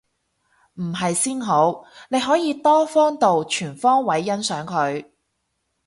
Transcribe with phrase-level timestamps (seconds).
[0.79, 5.05] 唔係先好，你可以多方度全方位欣賞佢